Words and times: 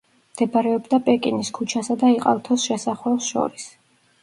მდებარეობდა 0.35 0.99
პეკინის 1.09 1.51
ქუჩასა 1.59 1.99
და 2.05 2.11
იყალთოს 2.15 2.67
შესახვევს 2.71 3.31
შორის. 3.31 3.71